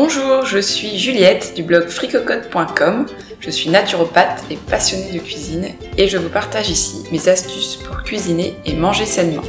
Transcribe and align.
Bonjour, 0.00 0.44
je 0.44 0.60
suis 0.60 0.96
Juliette 0.96 1.54
du 1.56 1.64
blog 1.64 1.88
fricocote.com. 1.88 3.06
Je 3.40 3.50
suis 3.50 3.68
naturopathe 3.68 4.44
et 4.48 4.54
passionnée 4.54 5.10
de 5.10 5.18
cuisine 5.18 5.70
et 5.96 6.06
je 6.06 6.18
vous 6.18 6.28
partage 6.28 6.70
ici 6.70 7.02
mes 7.10 7.28
astuces 7.28 7.74
pour 7.74 8.04
cuisiner 8.04 8.54
et 8.64 8.74
manger 8.74 9.06
sainement. 9.06 9.42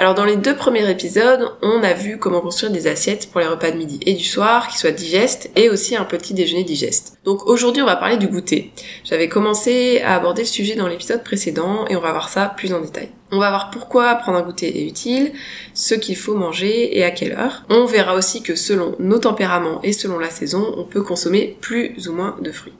Alors 0.00 0.14
dans 0.14 0.24
les 0.24 0.36
deux 0.36 0.56
premiers 0.56 0.88
épisodes, 0.88 1.52
on 1.60 1.82
a 1.82 1.92
vu 1.92 2.16
comment 2.16 2.40
construire 2.40 2.72
des 2.72 2.86
assiettes 2.86 3.30
pour 3.30 3.38
les 3.38 3.46
repas 3.46 3.70
de 3.70 3.76
midi 3.76 4.00
et 4.06 4.14
du 4.14 4.24
soir 4.24 4.66
qui 4.68 4.78
soient 4.78 4.92
digestes 4.92 5.50
et 5.56 5.68
aussi 5.68 5.94
un 5.94 6.06
petit 6.06 6.32
déjeuner 6.32 6.64
digeste. 6.64 7.18
Donc 7.26 7.46
aujourd'hui 7.46 7.82
on 7.82 7.86
va 7.86 7.96
parler 7.96 8.16
du 8.16 8.26
goûter. 8.26 8.72
J'avais 9.04 9.28
commencé 9.28 10.00
à 10.00 10.14
aborder 10.14 10.40
le 10.40 10.48
sujet 10.48 10.74
dans 10.74 10.88
l'épisode 10.88 11.22
précédent 11.22 11.84
et 11.90 11.96
on 11.96 12.00
va 12.00 12.12
voir 12.12 12.30
ça 12.30 12.46
plus 12.46 12.72
en 12.72 12.80
détail. 12.80 13.10
On 13.30 13.38
va 13.38 13.50
voir 13.50 13.68
pourquoi 13.68 14.14
prendre 14.14 14.38
un 14.38 14.42
goûter 14.42 14.74
est 14.80 14.86
utile, 14.86 15.32
ce 15.74 15.94
qu'il 15.94 16.16
faut 16.16 16.34
manger 16.34 16.96
et 16.96 17.04
à 17.04 17.10
quelle 17.10 17.32
heure. 17.32 17.64
On 17.68 17.84
verra 17.84 18.14
aussi 18.14 18.42
que 18.42 18.54
selon 18.54 18.96
nos 19.00 19.18
tempéraments 19.18 19.82
et 19.82 19.92
selon 19.92 20.18
la 20.18 20.30
saison, 20.30 20.76
on 20.78 20.84
peut 20.84 21.02
consommer 21.02 21.58
plus 21.60 22.08
ou 22.08 22.14
moins 22.14 22.38
de 22.40 22.52
fruits. 22.52 22.72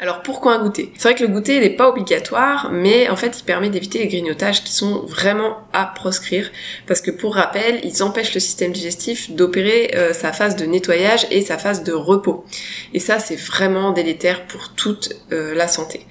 Alors 0.00 0.22
pourquoi 0.22 0.54
un 0.54 0.62
goûter? 0.62 0.92
C'est 0.98 1.08
vrai 1.08 1.14
que 1.14 1.22
le 1.22 1.32
goûter 1.32 1.60
n'est 1.60 1.70
pas 1.70 1.88
obligatoire, 1.88 2.70
mais 2.72 3.08
en 3.08 3.16
fait 3.16 3.38
il 3.38 3.44
permet 3.44 3.70
d'éviter 3.70 4.00
les 4.00 4.08
grignotages 4.08 4.64
qui 4.64 4.72
sont 4.72 5.02
vraiment 5.06 5.58
à 5.72 5.86
proscrire, 5.86 6.50
parce 6.86 7.00
que 7.00 7.12
pour 7.12 7.36
rappel, 7.36 7.80
ils 7.84 8.02
empêchent 8.02 8.34
le 8.34 8.40
système 8.40 8.72
digestif 8.72 9.30
d'opérer 9.30 9.92
euh, 9.94 10.12
sa 10.12 10.32
phase 10.32 10.56
de 10.56 10.64
nettoyage 10.64 11.26
et 11.30 11.42
sa 11.42 11.58
phase 11.58 11.84
de 11.84 11.92
repos. 11.92 12.44
Et 12.92 12.98
ça 12.98 13.20
c'est 13.20 13.36
vraiment 13.36 13.92
délétère 13.92 14.46
pour 14.46 14.74
toute 14.74 15.12
euh, 15.32 15.54
la 15.54 15.68
santé. 15.68 16.06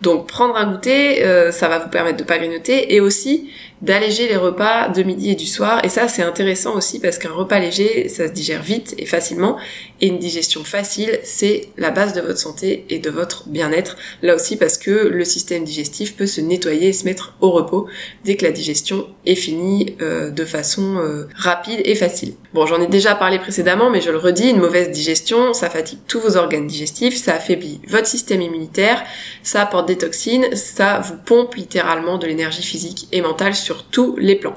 Donc 0.00 0.26
prendre 0.26 0.56
un 0.56 0.72
goûter, 0.72 1.24
euh, 1.24 1.52
ça 1.52 1.68
va 1.68 1.78
vous 1.78 1.88
permettre 1.88 2.18
de 2.18 2.24
pas 2.24 2.38
grignoter 2.38 2.94
et 2.94 3.00
aussi 3.00 3.50
d'alléger 3.82 4.28
les 4.28 4.36
repas 4.36 4.88
de 4.88 5.02
midi 5.02 5.30
et 5.30 5.34
du 5.34 5.46
soir. 5.46 5.84
Et 5.84 5.88
ça, 5.88 6.08
c'est 6.08 6.22
intéressant 6.22 6.74
aussi 6.74 6.98
parce 6.98 7.18
qu'un 7.18 7.32
repas 7.32 7.58
léger, 7.58 8.08
ça 8.08 8.28
se 8.28 8.32
digère 8.32 8.62
vite 8.62 8.94
et 8.98 9.06
facilement. 9.06 9.56
Et 10.00 10.08
une 10.08 10.18
digestion 10.18 10.64
facile, 10.64 11.18
c'est 11.22 11.68
la 11.76 11.90
base 11.90 12.12
de 12.12 12.20
votre 12.20 12.38
santé 12.38 12.84
et 12.90 12.98
de 12.98 13.10
votre 13.10 13.48
bien-être. 13.48 13.96
Là 14.22 14.34
aussi 14.34 14.56
parce 14.56 14.78
que 14.78 14.90
le 14.90 15.24
système 15.24 15.64
digestif 15.64 16.16
peut 16.16 16.26
se 16.26 16.40
nettoyer 16.40 16.88
et 16.88 16.92
se 16.92 17.04
mettre 17.04 17.34
au 17.40 17.50
repos 17.50 17.86
dès 18.24 18.36
que 18.36 18.44
la 18.44 18.52
digestion 18.52 19.06
est 19.24 19.34
finie 19.34 19.96
euh, 20.00 20.30
de 20.30 20.44
façon 20.44 20.96
euh, 20.98 21.28
rapide 21.34 21.80
et 21.84 21.94
facile. 21.94 22.34
Bon, 22.54 22.66
j'en 22.66 22.80
ai 22.80 22.86
déjà 22.86 23.14
parlé 23.14 23.38
précédemment, 23.38 23.90
mais 23.90 24.00
je 24.00 24.10
le 24.10 24.18
redis, 24.18 24.50
une 24.50 24.60
mauvaise 24.60 24.90
digestion, 24.90 25.52
ça 25.52 25.70
fatigue 25.70 25.98
tous 26.08 26.20
vos 26.20 26.36
organes 26.36 26.66
digestifs, 26.66 27.16
ça 27.16 27.34
affaiblit 27.34 27.80
votre 27.88 28.06
système 28.06 28.40
immunitaire, 28.40 29.02
ça 29.42 29.62
apporte 29.62 29.88
des 29.88 29.98
toxines, 29.98 30.54
ça 30.54 31.00
vous 31.00 31.16
pompe 31.24 31.54
littéralement 31.54 32.18
de 32.18 32.26
l'énergie 32.26 32.62
physique 32.62 33.08
et 33.12 33.20
mentale 33.20 33.54
tous 33.74 34.16
les 34.16 34.36
plans. 34.36 34.54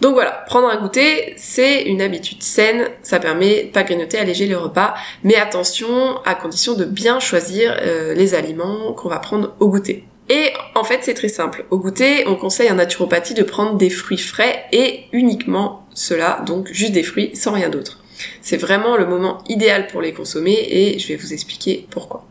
Donc 0.00 0.14
voilà, 0.14 0.42
prendre 0.48 0.66
un 0.68 0.80
goûter, 0.80 1.32
c'est 1.36 1.82
une 1.82 2.02
habitude 2.02 2.42
saine, 2.42 2.88
ça 3.02 3.20
permet 3.20 3.70
pas 3.72 3.84
grignoter, 3.84 4.18
alléger 4.18 4.46
les 4.46 4.56
repas, 4.56 4.94
mais 5.22 5.36
attention 5.36 6.16
à 6.24 6.34
condition 6.34 6.74
de 6.74 6.84
bien 6.84 7.20
choisir 7.20 7.76
euh, 7.80 8.12
les 8.12 8.34
aliments 8.34 8.94
qu'on 8.94 9.08
va 9.08 9.20
prendre 9.20 9.54
au 9.60 9.68
goûter. 9.68 10.04
Et 10.28 10.50
en 10.74 10.82
fait, 10.82 11.00
c'est 11.02 11.14
très 11.14 11.28
simple. 11.28 11.66
Au 11.70 11.78
goûter, 11.78 12.26
on 12.26 12.34
conseille 12.34 12.70
en 12.70 12.74
naturopathie 12.74 13.34
de 13.34 13.44
prendre 13.44 13.74
des 13.74 13.90
fruits 13.90 14.18
frais 14.18 14.64
et 14.72 15.04
uniquement 15.12 15.86
cela, 15.94 16.42
donc 16.46 16.68
juste 16.72 16.92
des 16.92 17.04
fruits 17.04 17.30
sans 17.36 17.52
rien 17.52 17.68
d'autre. 17.68 18.00
C'est 18.40 18.56
vraiment 18.56 18.96
le 18.96 19.06
moment 19.06 19.44
idéal 19.48 19.86
pour 19.86 20.00
les 20.00 20.12
consommer 20.12 20.66
et 20.68 20.98
je 20.98 21.06
vais 21.08 21.16
vous 21.16 21.32
expliquer 21.32 21.86
pourquoi. 21.90 22.24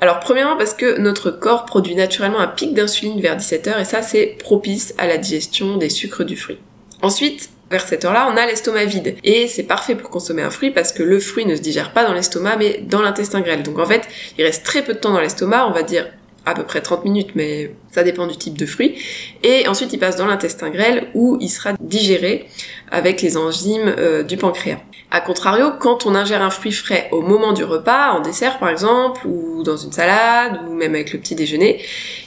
Alors 0.00 0.20
premièrement 0.20 0.56
parce 0.56 0.74
que 0.74 0.98
notre 0.98 1.30
corps 1.30 1.64
produit 1.64 1.94
naturellement 1.94 2.40
un 2.40 2.48
pic 2.48 2.74
d'insuline 2.74 3.20
vers 3.20 3.36
17h 3.36 3.80
et 3.80 3.84
ça 3.84 4.02
c'est 4.02 4.36
propice 4.38 4.94
à 4.98 5.06
la 5.06 5.16
digestion 5.16 5.78
des 5.78 5.88
sucres 5.88 6.24
du 6.24 6.36
fruit. 6.36 6.58
Ensuite, 7.02 7.50
vers 7.70 7.80
cette 7.80 8.04
heure-là, 8.04 8.30
on 8.32 8.36
a 8.36 8.46
l'estomac 8.46 8.84
vide. 8.84 9.16
Et 9.24 9.48
c'est 9.48 9.64
parfait 9.64 9.96
pour 9.96 10.10
consommer 10.10 10.42
un 10.42 10.50
fruit 10.50 10.70
parce 10.70 10.92
que 10.92 11.02
le 11.02 11.18
fruit 11.18 11.46
ne 11.46 11.56
se 11.56 11.60
digère 11.60 11.92
pas 11.92 12.04
dans 12.04 12.12
l'estomac 12.12 12.56
mais 12.56 12.80
dans 12.86 13.02
l'intestin 13.02 13.40
grêle. 13.40 13.62
Donc 13.62 13.78
en 13.78 13.86
fait, 13.86 14.02
il 14.38 14.44
reste 14.44 14.64
très 14.64 14.82
peu 14.82 14.94
de 14.94 14.98
temps 14.98 15.12
dans 15.12 15.20
l'estomac, 15.20 15.66
on 15.66 15.72
va 15.72 15.82
dire 15.82 16.06
à 16.44 16.54
peu 16.54 16.62
près 16.62 16.80
30 16.80 17.04
minutes, 17.04 17.30
mais 17.34 17.74
ça 17.90 18.04
dépend 18.04 18.26
du 18.26 18.36
type 18.36 18.56
de 18.56 18.66
fruit. 18.66 18.94
Et 19.42 19.66
ensuite, 19.66 19.92
il 19.92 19.98
passe 19.98 20.16
dans 20.16 20.26
l'intestin 20.26 20.70
grêle 20.70 21.08
où 21.14 21.38
il 21.40 21.48
sera 21.48 21.72
digéré 21.80 22.46
avec 22.90 23.20
les 23.20 23.36
enzymes 23.36 23.92
euh, 23.98 24.22
du 24.22 24.36
pancréas. 24.36 24.78
A 25.10 25.20
contrario, 25.20 25.70
quand 25.78 26.04
on 26.04 26.14
ingère 26.16 26.42
un 26.42 26.50
fruit 26.50 26.72
frais 26.72 27.08
au 27.12 27.22
moment 27.22 27.52
du 27.52 27.62
repas, 27.62 28.10
en 28.10 28.20
dessert 28.20 28.58
par 28.58 28.70
exemple, 28.70 29.24
ou 29.26 29.62
dans 29.62 29.76
une 29.76 29.92
salade, 29.92 30.60
ou 30.68 30.74
même 30.74 30.94
avec 30.94 31.12
le 31.12 31.20
petit 31.20 31.36
déjeuner, 31.36 31.80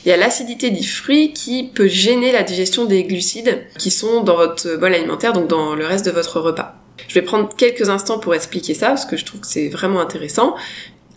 il 0.06 0.10
y 0.10 0.12
a 0.14 0.18
l'acidité 0.18 0.70
du 0.70 0.88
fruit 0.88 1.34
qui 1.34 1.64
peut 1.64 1.88
gêner 1.88 2.32
la 2.32 2.44
digestion 2.44 2.86
des 2.86 3.04
glucides 3.04 3.68
qui 3.78 3.92
sont 3.92 4.24
dans 4.24 4.38
votre 4.38 4.78
bol 4.78 4.94
alimentaire, 4.94 5.34
donc 5.34 5.48
dans 5.48 5.76
le 5.76 5.86
reste 5.86 6.06
de 6.06 6.12
votre 6.12 6.40
repas. 6.40 6.76
Je 7.08 7.14
vais 7.16 7.22
prendre 7.22 7.54
quelques 7.56 7.90
instants 7.90 8.20
pour 8.20 8.34
expliquer 8.34 8.74
ça, 8.74 8.88
parce 8.88 9.06
que 9.06 9.18
je 9.18 9.26
trouve 9.26 9.42
que 9.42 9.48
c'est 9.48 9.68
vraiment 9.68 10.00
intéressant. 10.00 10.56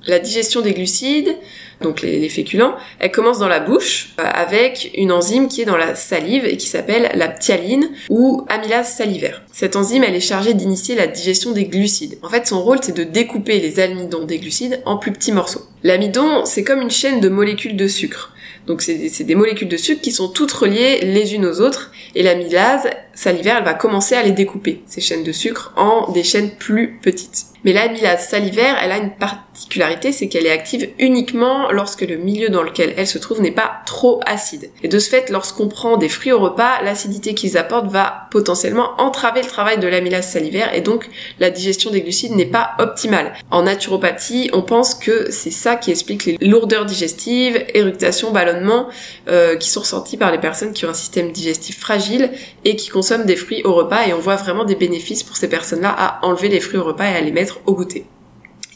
La 0.07 0.19
digestion 0.19 0.61
des 0.61 0.73
glucides, 0.73 1.37
donc 1.81 2.03
les, 2.03 2.29
féculents, 2.29 2.75
elle 2.99 3.11
commence 3.11 3.39
dans 3.39 3.49
la 3.49 3.61
bouche 3.61 4.15
euh, 4.21 4.25
avec 4.25 4.91
une 4.97 5.13
enzyme 5.13 5.49
qui 5.49 5.63
est 5.63 5.65
dans 5.65 5.77
la 5.77 5.95
salive 5.95 6.45
et 6.45 6.57
qui 6.57 6.67
s'appelle 6.67 7.11
la 7.15 7.29
ptyaline 7.29 7.91
ou 8.09 8.45
amylase 8.49 8.95
salivaire. 8.95 9.43
Cette 9.53 9.77
enzyme, 9.77 10.05
elle 10.05 10.15
est 10.15 10.21
chargée 10.21 10.55
d'initier 10.55 10.95
la 10.95 11.07
digestion 11.07 11.53
des 11.53 11.65
glucides. 11.65 12.19
En 12.23 12.29
fait, 12.29 12.47
son 12.47 12.63
rôle, 12.63 12.79
c'est 12.83 12.97
de 12.97 13.05
découper 13.05 13.61
les 13.61 13.81
amidons 13.81 14.25
des 14.25 14.39
glucides 14.39 14.81
en 14.85 14.97
plus 14.97 15.13
petits 15.13 15.33
morceaux. 15.33 15.63
L'amidon, 15.83 16.45
c'est 16.45 16.65
comme 16.65 16.81
une 16.81 16.91
chaîne 16.91 17.21
de 17.21 17.29
molécules 17.29 17.77
de 17.77 17.89
sucre. 17.89 18.33
Donc 18.67 18.81
c'est 18.81 19.25
des 19.25 19.35
molécules 19.35 19.69
de 19.69 19.77
sucre 19.77 20.01
qui 20.01 20.13
sont 20.13 20.29
toutes 20.29 20.53
reliées 20.53 21.01
les 21.03 21.35
unes 21.35 21.47
aux 21.47 21.61
autres 21.61 21.91
et 22.15 22.23
l'amylase 22.23 22.89
salivaire, 23.15 23.59
elle 23.59 23.65
va 23.65 23.75
commencer 23.75 24.15
à 24.15 24.23
les 24.23 24.33
découper, 24.33 24.83
ces 24.87 25.01
chaînes 25.01 25.25
de 25.25 25.33
sucre, 25.33 25.73
en 25.77 26.11
des 26.13 26.25
chaînes 26.25 26.51
plus 26.51 26.99
petites. 27.03 27.47
Mais 27.65 27.73
l'amylase 27.73 28.29
salivaire, 28.29 28.77
elle 28.83 28.91
a 28.91 28.99
une 28.99 29.15
particularité, 29.15 30.11
c'est 30.11 30.29
qu'elle 30.29 30.47
est 30.47 30.51
active 30.51 30.91
uniquement 30.99 31.71
lorsque 31.71 32.01
le 32.01 32.17
milieu 32.17 32.49
dans 32.49 32.63
lequel 32.63 32.93
elle 32.97 33.07
se 33.07 33.19
trouve 33.19 33.41
n'est 33.41 33.53
pas 33.53 33.71
trop 33.87 34.21
acide. 34.27 34.71
Et 34.83 34.89
de 34.89 34.99
ce 34.99 35.09
fait, 35.09 35.31
lorsqu'on 35.31 35.69
prend 35.69 35.97
des 35.97 36.09
fruits 36.09 36.33
au 36.33 36.41
repas, 36.41 36.83
l'acidité 36.83 37.35
qu'ils 37.35 37.57
apportent 37.57 37.87
va 37.87 38.29
potentiellement 38.33 38.91
entraver 38.99 39.43
le 39.43 39.49
travail 39.49 39.79
de 39.79 39.87
l'amylase 39.87 40.29
salivaire 40.29 40.75
et 40.75 40.81
donc 40.81 41.09
la 41.39 41.51
digestion 41.51 41.91
des 41.91 42.01
glucides 42.01 42.35
n'est 42.35 42.47
pas 42.47 42.73
optimale. 42.81 43.33
En 43.51 43.63
naturopathie, 43.63 44.51
on 44.53 44.63
pense 44.63 44.95
que 44.95 45.31
c'est 45.31 45.53
ça 45.53 45.77
qui 45.77 45.93
explique 45.93 46.25
les 46.25 46.39
lourdeurs 46.41 46.85
digestives, 46.85 47.65
éructations, 47.75 48.33
ballonnements 48.33 48.89
euh, 49.29 49.57
qui 49.57 49.71
sont 49.71 49.81
ressentis 49.81 50.17
par 50.17 50.33
les 50.33 50.39
personnes 50.39 50.73
qui 50.73 50.85
ont 50.85 50.91
un 50.91 50.95
système 50.95 51.31
digestif 51.31 51.79
fragile 51.79 52.31
et 52.65 52.75
qui 52.75 52.91
consomment 53.03 53.27
des 53.27 53.35
fruits 53.35 53.63
au 53.65 53.75
repas 53.75 54.07
et 54.07 54.13
on 54.13 54.21
voit 54.21 54.37
vraiment 54.37 54.65
des 54.65 54.77
bénéfices 54.77 55.25
pour 55.25 55.37
ces 55.37 55.49
personnes-là 55.49 55.93
à 55.99 56.25
enlever 56.25 56.49
les 56.49 56.61
fruits 56.61 56.79
au 56.79 56.85
repas 56.85 57.11
et 57.11 57.17
à 57.17 57.21
les 57.21 57.33
mettre 57.33 57.59
au 57.67 57.75
goûter. 57.75 58.07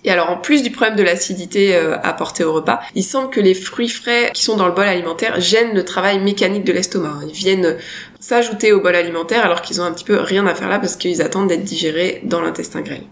Et 0.02 0.10
alors 0.10 0.30
en 0.30 0.36
plus 0.36 0.64
du 0.64 0.72
problème 0.72 0.96
de 0.96 1.04
l'acidité 1.04 1.76
euh, 1.76 1.96
apportée 2.02 2.42
au 2.42 2.52
repas, 2.52 2.80
il 2.96 3.04
semble 3.04 3.30
que 3.30 3.40
les 3.40 3.54
fruits 3.54 3.88
frais 3.88 4.32
qui 4.34 4.42
sont 4.42 4.56
dans 4.56 4.66
le 4.66 4.72
bol 4.72 4.84
alimentaire 4.84 5.40
gênent 5.40 5.74
le 5.74 5.84
travail 5.84 6.18
mécanique 6.18 6.64
de 6.64 6.72
l'estomac. 6.72 7.20
Ils 7.28 7.34
viennent 7.34 7.76
s'ajouter 8.18 8.72
au 8.72 8.80
bol 8.80 8.96
alimentaire 8.96 9.44
alors 9.44 9.62
qu'ils 9.62 9.80
ont 9.80 9.84
un 9.84 9.92
petit 9.92 10.04
peu 10.04 10.16
rien 10.16 10.44
à 10.48 10.56
faire 10.56 10.68
là 10.68 10.80
parce 10.80 10.96
qu'ils 10.96 11.22
attendent 11.22 11.48
d'être 11.48 11.62
digérés 11.62 12.20
dans 12.24 12.40
l'intestin 12.40 12.80
grêle. 12.80 13.04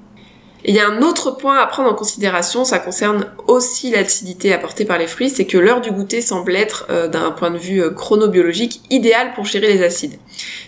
Et 0.65 0.71
il 0.71 0.75
y 0.75 0.81
a 0.81 0.89
un 0.89 1.01
autre 1.03 1.31
point 1.31 1.59
à 1.59 1.67
prendre 1.67 1.91
en 1.91 1.95
considération, 1.95 2.65
ça 2.65 2.79
concerne 2.79 3.27
aussi 3.47 3.91
l'acidité 3.91 4.53
apportée 4.53 4.87
par 4.87 4.99
les 4.99 5.07
fruits, 5.07 5.29
c'est 5.31 5.47
que 5.47 5.59
l'heure 5.59 5.83
du 5.83 5.93
goûter 5.93 6.23
semble 6.23 6.57
être, 6.57 6.87
euh, 6.91 7.07
d'un 7.07 7.31
point 7.33 7.51
de 7.51 7.59
vue 7.59 7.83
euh, 7.83 7.91
chronobiologique, 7.91 8.81
idéale 8.91 9.35
pour 9.35 9.45
gérer 9.45 9.73
les 9.73 9.83
acides. 9.85 10.19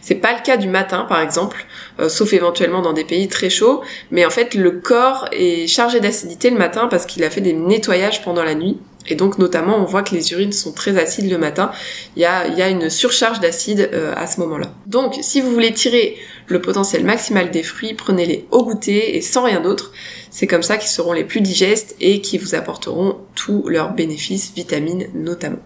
C'est 0.01 0.17
pas 0.17 0.33
le 0.33 0.43
cas 0.43 0.57
du 0.57 0.69
matin, 0.69 1.07
par 1.09 1.21
exemple, 1.21 1.67
euh, 2.01 2.09
sauf 2.09 2.33
éventuellement 2.33 2.83
dans 2.83 2.93
des 2.93 3.05
pays 3.05 3.29
très 3.29 3.51
chauds, 3.51 3.83
mais 4.11 4.25
en 4.25 4.31
fait 4.31 4.55
le 4.55 4.73
corps 4.73 5.29
est 5.33 5.67
chargé 5.67 6.01
d'acidité 6.01 6.51
le 6.51 6.59
matin 6.59 6.89
parce 6.89 7.07
qu'il 7.07 7.25
a 7.25 7.31
fait 7.31 7.41
des 7.41 7.53
nettoyages 7.53 8.23
pendant 8.23 8.45
la 8.45 8.55
nuit. 8.55 8.79
Et 9.09 9.15
donc 9.15 9.39
notamment 9.39 9.77
on 9.77 9.85
voit 9.85 10.03
que 10.03 10.17
les 10.17 10.33
urines 10.33 10.51
sont 10.51 10.73
très 10.73 10.99
acides 10.99 11.31
le 11.31 11.39
matin. 11.39 11.71
Il 12.17 12.23
y 12.23 12.25
a, 12.25 12.49
il 12.49 12.59
y 12.59 12.63
a 12.63 12.69
une 12.69 12.91
surcharge 12.91 13.39
d'acide 13.39 13.89
à 14.17 14.27
ce 14.27 14.41
moment-là. 14.41 14.73
Donc 14.87 15.15
si 15.21 15.41
vous 15.41 15.53
voulez 15.53 15.73
tirer 15.73 16.17
le 16.49 16.61
potentiel 16.61 17.05
maximal 17.05 17.53
des 17.53 17.63
fruits, 17.63 17.95
prenez-les 17.95 18.47
au 18.51 18.65
goûter 18.65 19.17
et 19.17 19.21
sans 19.21 19.45
rien 19.45 19.61
d'autre. 19.61 19.93
C'est 20.31 20.47
comme 20.47 20.63
ça 20.63 20.77
qu'ils 20.77 20.91
seront 20.91 21.13
les 21.13 21.25
plus 21.25 21.41
digestes 21.41 21.97
et 22.01 22.21
qui 22.21 22.39
vous 22.39 22.55
apporteront 22.55 23.19
tous 23.35 23.69
leurs 23.69 23.95
bénéfices, 23.95 24.53
vitamines 24.55 25.07
notamment. 25.15 25.63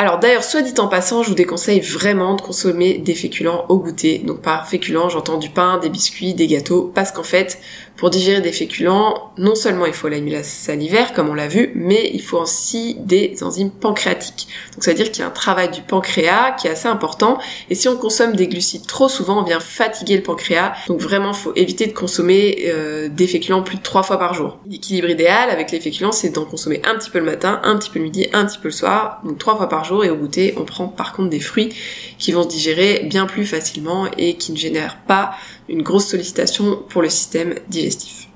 Alors 0.00 0.18
d'ailleurs, 0.18 0.44
soit 0.44 0.62
dit 0.62 0.72
en 0.80 0.88
passant, 0.88 1.22
je 1.22 1.28
vous 1.28 1.34
déconseille 1.34 1.80
vraiment 1.80 2.34
de 2.34 2.40
consommer 2.40 2.96
des 2.96 3.14
féculents 3.14 3.66
au 3.68 3.76
goûter. 3.76 4.20
Donc 4.20 4.40
par 4.40 4.66
féculents, 4.66 5.10
j'entends 5.10 5.36
du 5.36 5.50
pain, 5.50 5.76
des 5.76 5.90
biscuits, 5.90 6.32
des 6.32 6.46
gâteaux, 6.46 6.90
parce 6.94 7.12
qu'en 7.12 7.22
fait, 7.22 7.58
pour 8.00 8.10
digérer 8.10 8.40
des 8.40 8.52
féculents, 8.52 9.32
non 9.36 9.54
seulement 9.54 9.84
il 9.84 9.92
faut 9.92 10.08
l'amylase 10.08 10.46
salivaire, 10.46 11.12
comme 11.12 11.28
on 11.28 11.34
l'a 11.34 11.48
vu, 11.48 11.72
mais 11.74 12.10
il 12.14 12.22
faut 12.22 12.38
aussi 12.38 12.96
des 13.00 13.36
enzymes 13.42 13.70
pancréatiques. 13.70 14.48
Donc 14.72 14.82
ça 14.82 14.92
veut 14.92 14.96
dire 14.96 15.12
qu'il 15.12 15.20
y 15.20 15.22
a 15.22 15.28
un 15.28 15.30
travail 15.30 15.70
du 15.70 15.82
pancréas 15.82 16.52
qui 16.52 16.66
est 16.66 16.70
assez 16.70 16.88
important. 16.88 17.38
Et 17.68 17.74
si 17.74 17.88
on 17.88 17.98
consomme 17.98 18.34
des 18.34 18.48
glucides 18.48 18.86
trop 18.86 19.10
souvent, 19.10 19.40
on 19.40 19.44
vient 19.44 19.60
fatiguer 19.60 20.16
le 20.16 20.22
pancréas. 20.22 20.72
Donc 20.88 20.98
vraiment, 21.00 21.32
il 21.32 21.36
faut 21.36 21.52
éviter 21.56 21.86
de 21.86 21.92
consommer 21.92 22.64
euh, 22.68 23.08
des 23.10 23.26
féculents 23.26 23.62
plus 23.62 23.76
de 23.76 23.82
trois 23.82 24.02
fois 24.02 24.18
par 24.18 24.32
jour. 24.32 24.58
L'équilibre 24.66 25.10
idéal 25.10 25.50
avec 25.50 25.70
les 25.70 25.80
féculents, 25.80 26.12
c'est 26.12 26.30
d'en 26.30 26.46
consommer 26.46 26.80
un 26.84 26.94
petit 26.94 27.10
peu 27.10 27.18
le 27.18 27.26
matin, 27.26 27.60
un 27.64 27.76
petit 27.76 27.90
peu 27.90 27.98
le 27.98 28.06
midi, 28.06 28.28
un 28.32 28.46
petit 28.46 28.58
peu 28.58 28.68
le 28.68 28.72
soir, 28.72 29.20
donc 29.24 29.36
trois 29.36 29.58
fois 29.58 29.68
par 29.68 29.84
jour 29.84 29.90
jour 29.90 30.04
et 30.04 30.10
au 30.10 30.16
goûter, 30.16 30.54
on 30.56 30.64
prend 30.64 30.88
par 30.88 31.12
contre 31.12 31.30
des 31.30 31.40
fruits 31.40 31.74
qui 32.18 32.32
vont 32.32 32.44
se 32.44 32.48
digérer 32.48 33.02
bien 33.04 33.26
plus 33.26 33.44
facilement 33.44 34.06
et 34.16 34.34
qui 34.36 34.52
ne 34.52 34.56
génèrent 34.56 34.98
pas 35.06 35.32
une 35.70 35.82
grosse 35.82 36.08
sollicitation 36.08 36.82
pour 36.88 37.00
le 37.00 37.08
système 37.08 37.54
digestif. 37.68 38.28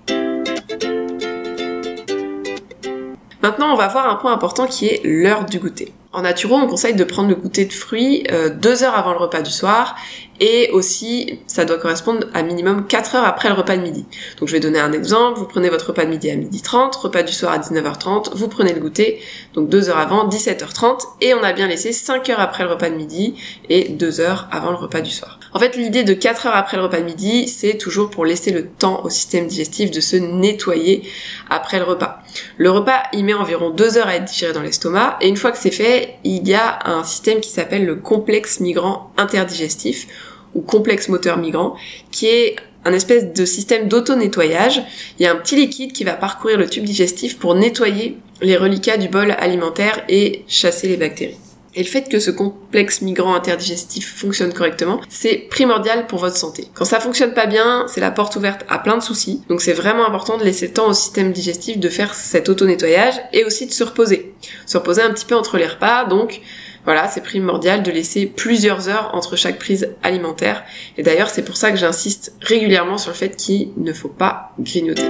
Maintenant, 3.42 3.72
on 3.72 3.76
va 3.76 3.88
voir 3.88 4.08
un 4.08 4.14
point 4.14 4.32
important 4.32 4.66
qui 4.66 4.86
est 4.86 5.02
l'heure 5.04 5.44
du 5.44 5.58
goûter. 5.58 5.92
En 6.12 6.22
naturo, 6.22 6.54
on 6.54 6.66
conseille 6.66 6.94
de 6.94 7.04
prendre 7.04 7.28
le 7.28 7.34
goûter 7.34 7.64
de 7.64 7.72
fruits 7.72 8.24
euh, 8.30 8.48
deux 8.48 8.84
heures 8.84 8.96
avant 8.96 9.12
le 9.12 9.18
repas 9.18 9.42
du 9.42 9.50
soir 9.50 9.96
et 10.40 10.70
aussi 10.72 11.38
ça 11.46 11.64
doit 11.64 11.78
correspondre 11.78 12.26
à 12.34 12.42
minimum 12.42 12.86
4 12.86 13.16
heures 13.16 13.24
après 13.24 13.48
le 13.48 13.54
repas 13.54 13.76
de 13.76 13.82
midi. 13.82 14.04
Donc 14.38 14.48
je 14.48 14.52
vais 14.52 14.60
donner 14.60 14.80
un 14.80 14.92
exemple, 14.92 15.38
vous 15.38 15.46
prenez 15.46 15.70
votre 15.70 15.88
repas 15.88 16.04
de 16.04 16.10
midi 16.10 16.30
à 16.30 16.36
midi 16.36 16.62
30, 16.62 16.94
repas 16.96 17.22
du 17.22 17.32
soir 17.32 17.52
à 17.52 17.58
19h30, 17.58 18.34
vous 18.34 18.48
prenez 18.48 18.72
le 18.72 18.80
goûter, 18.80 19.20
donc 19.54 19.68
2 19.68 19.90
heures 19.90 19.98
avant, 19.98 20.28
17h30, 20.28 21.00
et 21.20 21.34
on 21.34 21.42
a 21.42 21.52
bien 21.52 21.66
laissé 21.66 21.92
5 21.92 22.28
heures 22.30 22.40
après 22.40 22.64
le 22.64 22.70
repas 22.70 22.90
de 22.90 22.96
midi 22.96 23.34
et 23.68 23.88
2 23.90 24.20
heures 24.20 24.48
avant 24.50 24.70
le 24.70 24.76
repas 24.76 25.00
du 25.00 25.10
soir. 25.10 25.38
En 25.52 25.58
fait 25.58 25.76
l'idée 25.76 26.04
de 26.04 26.14
4 26.14 26.46
heures 26.46 26.56
après 26.56 26.76
le 26.76 26.82
repas 26.82 27.00
de 27.00 27.04
midi, 27.04 27.48
c'est 27.48 27.78
toujours 27.78 28.10
pour 28.10 28.24
laisser 28.24 28.50
le 28.50 28.66
temps 28.66 29.04
au 29.04 29.10
système 29.10 29.46
digestif 29.46 29.90
de 29.90 30.00
se 30.00 30.16
nettoyer 30.16 31.02
après 31.48 31.78
le 31.78 31.84
repas. 31.84 32.22
Le 32.56 32.70
repas, 32.70 33.02
il 33.12 33.24
met 33.24 33.34
environ 33.34 33.70
2 33.70 33.98
heures 33.98 34.08
à 34.08 34.16
être 34.16 34.24
digéré 34.24 34.52
dans 34.52 34.62
l'estomac, 34.62 35.16
et 35.20 35.28
une 35.28 35.36
fois 35.36 35.52
que 35.52 35.58
c'est 35.58 35.70
fait, 35.70 36.16
il 36.24 36.48
y 36.48 36.54
a 36.54 36.80
un 36.84 37.04
système 37.04 37.40
qui 37.40 37.50
s'appelle 37.50 37.84
le 37.84 37.96
complexe 37.96 38.60
migrant 38.60 39.12
interdigestif, 39.16 40.06
ou 40.54 40.60
complexe 40.60 41.08
moteur 41.08 41.38
migrant, 41.38 41.76
qui 42.10 42.26
est 42.26 42.56
un 42.84 42.92
espèce 42.92 43.32
de 43.32 43.44
système 43.44 43.88
d'auto-nettoyage. 43.88 44.82
Il 45.18 45.22
y 45.22 45.26
a 45.26 45.32
un 45.32 45.36
petit 45.36 45.56
liquide 45.56 45.92
qui 45.92 46.04
va 46.04 46.14
parcourir 46.14 46.58
le 46.58 46.68
tube 46.68 46.84
digestif 46.84 47.38
pour 47.38 47.54
nettoyer 47.54 48.18
les 48.42 48.56
reliquats 48.56 48.96
du 48.96 49.08
bol 49.08 49.34
alimentaire 49.38 50.04
et 50.08 50.44
chasser 50.48 50.88
les 50.88 50.96
bactéries. 50.96 51.36
Et 51.76 51.82
le 51.82 51.88
fait 51.88 52.08
que 52.08 52.20
ce 52.20 52.30
complexe 52.30 53.02
migrant 53.02 53.34
interdigestif 53.34 54.14
fonctionne 54.16 54.52
correctement, 54.52 55.00
c'est 55.08 55.48
primordial 55.50 56.06
pour 56.06 56.20
votre 56.20 56.36
santé. 56.36 56.68
Quand 56.72 56.84
ça 56.84 57.00
fonctionne 57.00 57.34
pas 57.34 57.46
bien, 57.46 57.86
c'est 57.88 58.00
la 58.00 58.12
porte 58.12 58.36
ouverte 58.36 58.64
à 58.68 58.78
plein 58.78 58.96
de 58.96 59.02
soucis. 59.02 59.42
Donc 59.48 59.60
c'est 59.60 59.72
vraiment 59.72 60.06
important 60.06 60.38
de 60.38 60.44
laisser 60.44 60.68
le 60.68 60.72
temps 60.72 60.88
au 60.88 60.92
système 60.92 61.32
digestif 61.32 61.78
de 61.78 61.88
faire 61.88 62.14
cet 62.14 62.48
auto-nettoyage 62.48 63.14
et 63.32 63.44
aussi 63.44 63.66
de 63.66 63.72
se 63.72 63.82
reposer. 63.82 64.34
Se 64.66 64.78
reposer 64.78 65.02
un 65.02 65.10
petit 65.10 65.24
peu 65.24 65.34
entre 65.34 65.58
les 65.58 65.66
repas, 65.66 66.04
donc 66.04 66.40
voilà, 66.84 67.08
c'est 67.08 67.22
primordial 67.22 67.82
de 67.82 67.90
laisser 67.90 68.26
plusieurs 68.26 68.88
heures 68.88 69.10
entre 69.14 69.36
chaque 69.36 69.58
prise 69.58 69.94
alimentaire. 70.02 70.64
Et 70.96 71.02
d'ailleurs, 71.02 71.30
c'est 71.30 71.44
pour 71.44 71.56
ça 71.56 71.70
que 71.70 71.76
j'insiste 71.78 72.34
régulièrement 72.40 72.98
sur 72.98 73.10
le 73.10 73.16
fait 73.16 73.36
qu'il 73.36 73.70
ne 73.76 73.92
faut 73.92 74.08
pas 74.08 74.52
grignoter. 74.58 75.08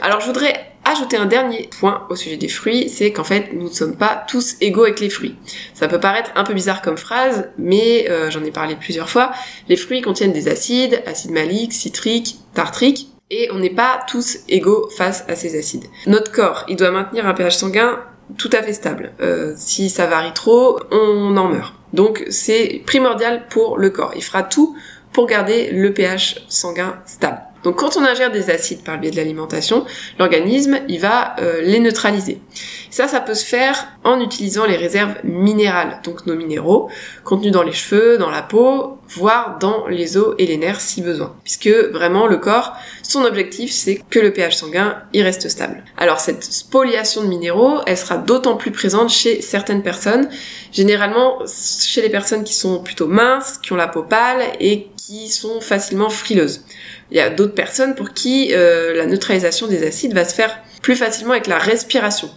Alors, 0.00 0.20
je 0.20 0.26
voudrais 0.26 0.74
ajouter 0.84 1.16
un 1.16 1.24
dernier 1.24 1.70
point 1.80 2.06
au 2.10 2.16
sujet 2.16 2.36
des 2.36 2.48
fruits, 2.48 2.90
c'est 2.90 3.10
qu'en 3.10 3.24
fait, 3.24 3.54
nous 3.54 3.68
ne 3.68 3.74
sommes 3.74 3.96
pas 3.96 4.22
tous 4.28 4.56
égaux 4.60 4.84
avec 4.84 5.00
les 5.00 5.08
fruits. 5.08 5.36
Ça 5.72 5.88
peut 5.88 5.98
paraître 5.98 6.30
un 6.34 6.44
peu 6.44 6.52
bizarre 6.52 6.82
comme 6.82 6.98
phrase, 6.98 7.48
mais 7.56 8.10
euh, 8.10 8.30
j'en 8.30 8.44
ai 8.44 8.50
parlé 8.50 8.76
plusieurs 8.76 9.08
fois. 9.08 9.32
Les 9.68 9.76
fruits 9.76 10.02
contiennent 10.02 10.32
des 10.32 10.48
acides, 10.48 11.02
acides 11.06 11.30
maliques, 11.30 11.72
citriques, 11.72 12.36
tartriques, 12.52 13.08
et 13.30 13.48
on 13.52 13.58
n'est 13.58 13.70
pas 13.70 14.04
tous 14.06 14.40
égaux 14.48 14.90
face 14.96 15.24
à 15.28 15.34
ces 15.34 15.58
acides. 15.58 15.86
Notre 16.06 16.30
corps, 16.30 16.64
il 16.68 16.76
doit 16.76 16.90
maintenir 16.90 17.26
un 17.26 17.32
pH 17.32 17.56
sanguin 17.56 17.98
tout 18.38 18.50
à 18.52 18.62
fait 18.62 18.72
stable. 18.72 19.12
Euh, 19.20 19.54
si 19.56 19.90
ça 19.90 20.06
varie 20.06 20.32
trop, 20.32 20.78
on 20.90 21.36
en 21.36 21.48
meurt. 21.48 21.74
Donc 21.92 22.24
c'est 22.30 22.82
primordial 22.86 23.46
pour 23.48 23.78
le 23.78 23.90
corps. 23.90 24.12
Il 24.16 24.22
fera 24.22 24.42
tout 24.42 24.76
pour 25.12 25.26
garder 25.26 25.70
le 25.70 25.92
pH 25.92 26.44
sanguin 26.48 26.96
stable. 27.06 27.40
Donc 27.64 27.76
quand 27.76 27.96
on 27.96 28.04
ingère 28.04 28.30
des 28.30 28.50
acides 28.50 28.84
par 28.84 28.94
le 28.94 29.00
biais 29.00 29.10
de 29.10 29.16
l'alimentation, 29.16 29.84
l'organisme, 30.18 30.80
il 30.88 31.00
va 31.00 31.34
euh, 31.40 31.62
les 31.62 31.80
neutraliser. 31.80 32.40
Ça, 32.90 33.08
ça 33.08 33.20
peut 33.20 33.34
se 33.34 33.44
faire 33.44 33.88
en 34.04 34.20
utilisant 34.20 34.66
les 34.66 34.76
réserves 34.76 35.14
minérales, 35.24 36.00
donc 36.04 36.26
nos 36.26 36.36
minéraux, 36.36 36.88
contenus 37.24 37.50
dans 37.50 37.62
les 37.62 37.72
cheveux, 37.72 38.18
dans 38.18 38.30
la 38.30 38.42
peau, 38.42 38.98
voire 39.08 39.58
dans 39.58 39.88
les 39.88 40.16
os 40.16 40.34
et 40.38 40.46
les 40.46 40.58
nerfs 40.58 40.80
si 40.80 41.02
besoin. 41.02 41.34
Puisque 41.42 41.68
vraiment 41.68 42.26
le 42.26 42.36
corps, 42.36 42.74
son 43.02 43.24
objectif, 43.24 43.72
c'est 43.72 44.00
que 44.10 44.20
le 44.20 44.32
pH 44.32 44.56
sanguin, 44.56 45.02
il 45.12 45.22
reste 45.22 45.48
stable. 45.48 45.82
Alors 45.96 46.20
cette 46.20 46.44
spoliation 46.44 47.22
de 47.22 47.28
minéraux, 47.28 47.80
elle 47.86 47.98
sera 47.98 48.18
d'autant 48.18 48.56
plus 48.56 48.70
présente 48.70 49.10
chez 49.10 49.40
certaines 49.40 49.82
personnes, 49.82 50.28
généralement 50.70 51.38
chez 51.46 52.02
les 52.02 52.10
personnes 52.10 52.44
qui 52.44 52.54
sont 52.54 52.82
plutôt 52.82 53.08
minces, 53.08 53.58
qui 53.58 53.72
ont 53.72 53.76
la 53.76 53.88
peau 53.88 54.02
pâle 54.02 54.42
et 54.60 54.88
qui 54.96 55.28
sont 55.28 55.60
facilement 55.60 56.10
frileuses. 56.10 56.64
Il 57.14 57.18
y 57.18 57.20
a 57.20 57.30
d'autres 57.30 57.54
personnes 57.54 57.94
pour 57.94 58.12
qui 58.12 58.48
euh, 58.52 58.92
la 58.96 59.06
neutralisation 59.06 59.68
des 59.68 59.86
acides 59.86 60.12
va 60.14 60.24
se 60.24 60.34
faire 60.34 60.58
plus 60.82 60.96
facilement 60.96 61.30
avec 61.30 61.46
la 61.46 61.58
respiration. 61.58 62.28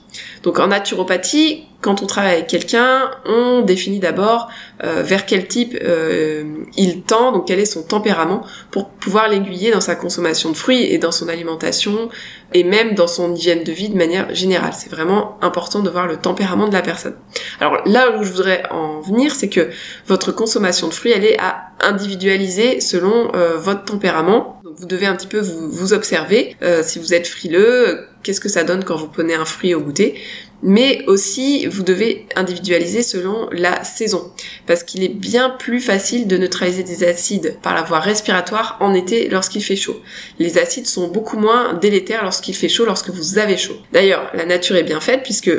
Donc 0.43 0.59
en 0.59 0.67
naturopathie, 0.67 1.63
quand 1.81 2.03
on 2.03 2.05
travaille 2.05 2.35
avec 2.35 2.47
quelqu'un, 2.47 3.09
on 3.25 3.61
définit 3.61 3.99
d'abord 3.99 4.49
euh, 4.83 5.01
vers 5.03 5.25
quel 5.25 5.47
type 5.47 5.75
euh, 5.83 6.43
il 6.77 7.01
tend, 7.01 7.31
donc 7.31 7.47
quel 7.47 7.59
est 7.59 7.65
son 7.65 7.83
tempérament, 7.83 8.45
pour 8.69 8.89
pouvoir 8.89 9.27
l'aiguiller 9.29 9.71
dans 9.71 9.81
sa 9.81 9.95
consommation 9.95 10.51
de 10.51 10.55
fruits 10.55 10.83
et 10.83 10.99
dans 10.99 11.11
son 11.11 11.27
alimentation, 11.27 12.09
et 12.53 12.63
même 12.63 12.93
dans 12.93 13.07
son 13.07 13.33
hygiène 13.35 13.63
de 13.63 13.71
vie 13.71 13.89
de 13.89 13.97
manière 13.97 14.33
générale. 14.33 14.73
C'est 14.73 14.91
vraiment 14.91 15.39
important 15.41 15.79
de 15.79 15.89
voir 15.89 16.05
le 16.05 16.17
tempérament 16.17 16.67
de 16.67 16.73
la 16.73 16.83
personne. 16.83 17.15
Alors 17.59 17.81
là 17.85 18.11
où 18.11 18.23
je 18.23 18.31
voudrais 18.31 18.63
en 18.69 19.01
venir, 19.01 19.33
c'est 19.35 19.49
que 19.49 19.69
votre 20.05 20.31
consommation 20.31 20.87
de 20.87 20.93
fruits, 20.93 21.11
elle 21.13 21.25
est 21.25 21.39
à 21.39 21.71
individualiser 21.81 22.79
selon 22.79 23.31
votre 23.57 23.83
tempérament. 23.83 24.56
Vous 24.77 24.85
devez 24.85 25.05
un 25.05 25.15
petit 25.15 25.27
peu 25.27 25.39
vous, 25.39 25.93
observer. 25.93 26.55
si 26.83 26.99
vous 26.99 27.13
êtes 27.13 27.27
frileux, 27.27 28.07
qu'est-ce 28.23 28.41
que 28.41 28.49
ça 28.49 28.63
donne 28.63 28.83
quand 28.83 28.95
vous 28.95 29.07
prenez 29.07 29.33
un 29.33 29.45
fruit 29.45 29.73
au 29.73 29.81
goûter? 29.81 30.15
Mais 30.63 31.03
aussi 31.05 31.67
vous 31.67 31.83
devez 31.83 32.25
individualiser 32.35 33.03
selon 33.03 33.47
la 33.51 33.83
saison 33.83 34.31
parce 34.65 34.83
qu'il 34.83 35.03
est 35.03 35.13
bien 35.13 35.51
plus 35.51 35.79
facile 35.79 36.27
de 36.27 36.35
neutraliser 36.37 36.83
des 36.83 37.03
acides 37.03 37.57
par 37.61 37.75
la 37.75 37.83
voie 37.83 37.99
respiratoire 37.99 38.77
en 38.79 38.93
été 38.93 39.29
lorsqu'il 39.29 39.63
fait 39.63 39.75
chaud. 39.75 40.01
Les 40.39 40.57
acides 40.57 40.87
sont 40.87 41.09
beaucoup 41.09 41.37
moins 41.37 41.75
délétères 41.75 42.23
lorsqu'il 42.23 42.55
fait 42.55 42.69
chaud, 42.69 42.85
lorsque 42.85 43.09
vous 43.09 43.37
avez 43.37 43.57
chaud. 43.57 43.77
D'ailleurs, 43.93 44.31
la 44.33 44.45
nature 44.45 44.75
est 44.75 44.83
bien 44.83 44.99
faite 44.99 45.21
puisque 45.23 45.51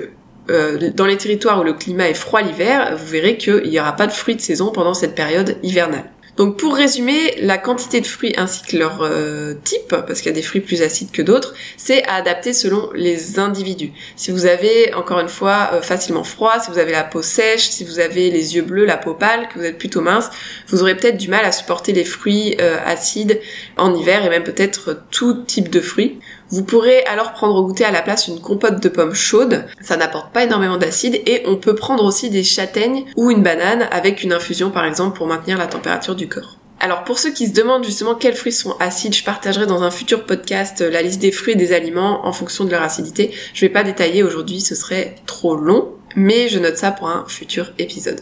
euh, 0.50 0.90
dans 0.94 1.06
les 1.06 1.16
territoires 1.16 1.60
où 1.60 1.64
le 1.64 1.74
climat 1.74 2.08
est 2.08 2.14
froid 2.14 2.42
l'hiver, 2.42 2.96
vous 2.96 3.06
verrez 3.06 3.36
qu'il 3.36 3.68
n'y 3.68 3.78
aura 3.78 3.94
pas 3.94 4.08
de 4.08 4.12
fruits 4.12 4.36
de 4.36 4.40
saison 4.40 4.72
pendant 4.72 4.94
cette 4.94 5.14
période 5.14 5.58
hivernale. 5.62 6.10
Donc 6.38 6.56
pour 6.56 6.76
résumer, 6.76 7.34
la 7.40 7.58
quantité 7.58 8.00
de 8.00 8.06
fruits 8.06 8.32
ainsi 8.36 8.62
que 8.62 8.76
leur 8.76 9.00
euh, 9.02 9.54
type, 9.64 9.88
parce 9.88 10.20
qu'il 10.20 10.30
y 10.30 10.32
a 10.32 10.36
des 10.36 10.42
fruits 10.42 10.60
plus 10.60 10.82
acides 10.82 11.10
que 11.10 11.20
d'autres, 11.20 11.52
c'est 11.76 12.04
à 12.04 12.14
adapter 12.14 12.52
selon 12.52 12.90
les 12.94 13.40
individus. 13.40 13.90
Si 14.14 14.30
vous 14.30 14.46
avez, 14.46 14.94
encore 14.94 15.18
une 15.18 15.28
fois, 15.28 15.70
euh, 15.72 15.82
facilement 15.82 16.22
froid, 16.22 16.60
si 16.60 16.70
vous 16.70 16.78
avez 16.78 16.92
la 16.92 17.02
peau 17.02 17.22
sèche, 17.22 17.68
si 17.68 17.82
vous 17.82 17.98
avez 17.98 18.30
les 18.30 18.54
yeux 18.54 18.62
bleus, 18.62 18.84
la 18.84 18.96
peau 18.96 19.14
pâle, 19.14 19.48
que 19.48 19.58
vous 19.58 19.64
êtes 19.64 19.78
plutôt 19.78 20.00
mince, 20.00 20.30
vous 20.68 20.80
aurez 20.80 20.96
peut-être 20.96 21.16
du 21.16 21.26
mal 21.26 21.44
à 21.44 21.50
supporter 21.50 21.92
les 21.92 22.04
fruits 22.04 22.56
euh, 22.60 22.76
acides 22.86 23.40
en 23.76 23.92
hiver 23.96 24.24
et 24.24 24.28
même 24.28 24.44
peut-être 24.44 24.96
tout 25.10 25.42
type 25.44 25.70
de 25.70 25.80
fruits. 25.80 26.20
Vous 26.50 26.64
pourrez 26.64 27.04
alors 27.04 27.32
prendre 27.32 27.54
au 27.56 27.66
goûter 27.66 27.84
à 27.84 27.90
la 27.90 28.00
place 28.00 28.28
une 28.28 28.40
compote 28.40 28.82
de 28.82 28.88
pommes 28.88 29.14
chaudes, 29.14 29.66
ça 29.82 29.96
n'apporte 29.96 30.32
pas 30.32 30.44
énormément 30.44 30.78
d'acide 30.78 31.20
et 31.26 31.42
on 31.46 31.56
peut 31.56 31.74
prendre 31.74 32.04
aussi 32.04 32.30
des 32.30 32.42
châtaignes 32.42 33.04
ou 33.16 33.30
une 33.30 33.42
banane 33.42 33.86
avec 33.90 34.22
une 34.22 34.32
infusion 34.32 34.70
par 34.70 34.86
exemple 34.86 35.16
pour 35.16 35.26
maintenir 35.26 35.58
la 35.58 35.66
température 35.66 36.14
du 36.14 36.28
corps. 36.28 36.56
Alors 36.80 37.04
pour 37.04 37.18
ceux 37.18 37.32
qui 37.32 37.48
se 37.48 37.52
demandent 37.52 37.84
justement 37.84 38.14
quels 38.14 38.36
fruits 38.36 38.52
sont 38.52 38.76
acides, 38.80 39.14
je 39.14 39.24
partagerai 39.24 39.66
dans 39.66 39.82
un 39.82 39.90
futur 39.90 40.24
podcast 40.24 40.80
la 40.80 41.02
liste 41.02 41.20
des 41.20 41.32
fruits 41.32 41.54
et 41.54 41.56
des 41.56 41.72
aliments 41.72 42.26
en 42.26 42.32
fonction 42.32 42.64
de 42.64 42.70
leur 42.70 42.82
acidité. 42.82 43.32
Je 43.52 43.60
vais 43.62 43.72
pas 43.72 43.82
détailler 43.82 44.22
aujourd'hui, 44.22 44.60
ce 44.60 44.74
serait 44.74 45.16
trop 45.26 45.56
long, 45.56 45.88
mais 46.16 46.48
je 46.48 46.58
note 46.58 46.76
ça 46.76 46.92
pour 46.92 47.08
un 47.08 47.24
futur 47.26 47.72
épisode. 47.78 48.20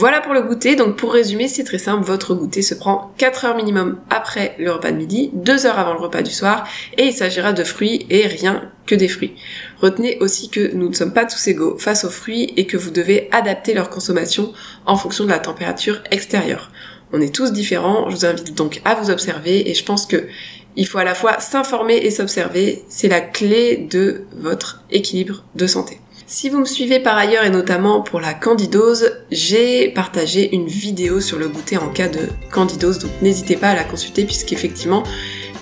Voilà 0.00 0.22
pour 0.22 0.32
le 0.32 0.40
goûter. 0.40 0.76
Donc 0.76 0.96
pour 0.96 1.12
résumer, 1.12 1.46
c'est 1.46 1.62
très 1.62 1.76
simple. 1.76 2.02
Votre 2.06 2.34
goûter 2.34 2.62
se 2.62 2.74
prend 2.74 3.12
4 3.18 3.44
heures 3.44 3.56
minimum 3.56 3.98
après 4.08 4.54
le 4.58 4.72
repas 4.72 4.92
de 4.92 4.96
midi, 4.96 5.30
2 5.34 5.66
heures 5.66 5.78
avant 5.78 5.92
le 5.92 6.00
repas 6.00 6.22
du 6.22 6.30
soir, 6.30 6.66
et 6.96 7.08
il 7.08 7.12
s'agira 7.12 7.52
de 7.52 7.62
fruits 7.64 8.06
et 8.08 8.26
rien 8.26 8.70
que 8.86 8.94
des 8.94 9.08
fruits. 9.08 9.34
Retenez 9.76 10.16
aussi 10.20 10.48
que 10.48 10.72
nous 10.72 10.88
ne 10.88 10.94
sommes 10.94 11.12
pas 11.12 11.26
tous 11.26 11.46
égaux 11.48 11.76
face 11.76 12.06
aux 12.06 12.10
fruits 12.10 12.54
et 12.56 12.66
que 12.66 12.78
vous 12.78 12.90
devez 12.90 13.28
adapter 13.30 13.74
leur 13.74 13.90
consommation 13.90 14.54
en 14.86 14.96
fonction 14.96 15.24
de 15.24 15.28
la 15.28 15.38
température 15.38 16.02
extérieure. 16.10 16.70
On 17.12 17.20
est 17.20 17.34
tous 17.34 17.52
différents, 17.52 18.08
je 18.08 18.16
vous 18.16 18.24
invite 18.24 18.54
donc 18.54 18.80
à 18.86 18.94
vous 18.94 19.10
observer 19.10 19.68
et 19.68 19.74
je 19.74 19.84
pense 19.84 20.06
que 20.06 20.28
il 20.76 20.86
faut 20.86 20.96
à 20.96 21.04
la 21.04 21.14
fois 21.14 21.40
s'informer 21.40 21.96
et 21.96 22.10
s'observer, 22.10 22.84
c'est 22.88 23.08
la 23.08 23.20
clé 23.20 23.76
de 23.76 24.22
votre 24.38 24.82
équilibre 24.90 25.44
de 25.56 25.66
santé. 25.66 26.00
Si 26.32 26.48
vous 26.48 26.60
me 26.60 26.64
suivez 26.64 27.00
par 27.00 27.18
ailleurs 27.18 27.42
et 27.42 27.50
notamment 27.50 28.02
pour 28.02 28.20
la 28.20 28.34
candidose, 28.34 29.16
j'ai 29.32 29.88
partagé 29.88 30.54
une 30.54 30.68
vidéo 30.68 31.20
sur 31.20 31.40
le 31.40 31.48
goûter 31.48 31.76
en 31.76 31.88
cas 31.88 32.06
de 32.06 32.28
candidose, 32.52 33.00
donc 33.00 33.10
n'hésitez 33.20 33.56
pas 33.56 33.70
à 33.70 33.74
la 33.74 33.82
consulter 33.82 34.24
puisqu'effectivement 34.24 35.02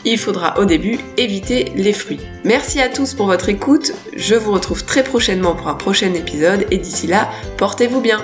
il 0.05 0.19
faudra 0.19 0.61
au 0.61 0.67
début 0.67 0.99
éviter 1.17 1.73
les 1.75 1.95
fruits. 1.95 2.21
Merci 2.45 2.83
à 2.83 2.91
tous 2.91 3.15
pour 3.15 3.25
votre 3.25 3.49
écoute, 3.49 3.95
je 4.15 4.35
vous 4.35 4.53
retrouve 4.53 4.85
très 4.85 5.03
prochainement 5.03 5.55
pour 5.55 5.69
un 5.69 5.75
prochain 5.75 6.13
épisode 6.13 6.67
et 6.71 6.77
d'ici 6.77 7.07
là, 7.07 7.31
portez-vous 7.57 8.03
bien 8.03 8.23